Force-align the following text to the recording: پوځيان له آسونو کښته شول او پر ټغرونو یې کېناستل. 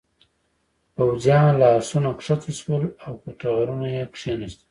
پوځيان 0.95 1.47
له 1.59 1.67
آسونو 1.77 2.09
کښته 2.19 2.51
شول 2.59 2.83
او 3.05 3.13
پر 3.21 3.31
ټغرونو 3.39 3.85
یې 3.95 4.03
کېناستل. 4.15 4.59